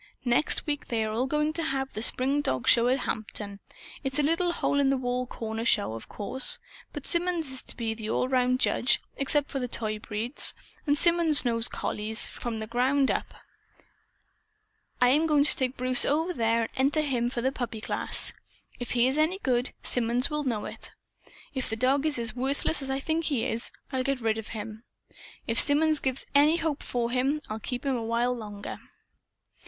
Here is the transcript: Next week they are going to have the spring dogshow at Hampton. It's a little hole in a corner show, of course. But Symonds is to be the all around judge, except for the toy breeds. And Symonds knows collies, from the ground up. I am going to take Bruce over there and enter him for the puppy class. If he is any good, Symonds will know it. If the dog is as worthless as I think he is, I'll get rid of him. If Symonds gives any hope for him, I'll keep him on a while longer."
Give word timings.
Next 0.25 0.65
week 0.65 0.87
they 0.87 1.05
are 1.05 1.27
going 1.27 1.53
to 1.53 1.61
have 1.61 1.93
the 1.93 2.01
spring 2.01 2.41
dogshow 2.41 2.91
at 2.91 3.01
Hampton. 3.01 3.59
It's 4.03 4.17
a 4.17 4.23
little 4.23 4.51
hole 4.51 4.79
in 4.79 4.91
a 4.91 5.25
corner 5.27 5.63
show, 5.63 5.93
of 5.93 6.09
course. 6.09 6.57
But 6.91 7.05
Symonds 7.05 7.51
is 7.51 7.61
to 7.61 7.77
be 7.77 7.93
the 7.93 8.09
all 8.09 8.25
around 8.25 8.59
judge, 8.59 8.99
except 9.17 9.51
for 9.51 9.59
the 9.59 9.67
toy 9.67 9.99
breeds. 9.99 10.55
And 10.87 10.97
Symonds 10.97 11.45
knows 11.45 11.67
collies, 11.67 12.25
from 12.25 12.57
the 12.57 12.65
ground 12.65 13.11
up. 13.11 13.31
I 14.99 15.09
am 15.09 15.27
going 15.27 15.43
to 15.43 15.55
take 15.55 15.77
Bruce 15.77 16.03
over 16.03 16.33
there 16.33 16.63
and 16.63 16.69
enter 16.77 17.01
him 17.01 17.29
for 17.29 17.41
the 17.41 17.51
puppy 17.51 17.79
class. 17.79 18.33
If 18.79 18.93
he 18.93 19.05
is 19.07 19.19
any 19.19 19.37
good, 19.37 19.71
Symonds 19.83 20.31
will 20.31 20.43
know 20.45 20.65
it. 20.65 20.93
If 21.53 21.69
the 21.69 21.75
dog 21.75 22.07
is 22.07 22.17
as 22.17 22.35
worthless 22.35 22.81
as 22.81 22.89
I 22.89 22.99
think 22.99 23.25
he 23.25 23.45
is, 23.45 23.69
I'll 23.91 24.01
get 24.03 24.19
rid 24.19 24.39
of 24.39 24.47
him. 24.47 24.81
If 25.45 25.59
Symonds 25.59 25.99
gives 25.99 26.25
any 26.33 26.57
hope 26.57 26.81
for 26.81 27.11
him, 27.11 27.39
I'll 27.49 27.59
keep 27.59 27.85
him 27.85 27.91
on 27.91 27.97
a 27.99 28.03
while 28.03 28.33
longer." 28.35 28.79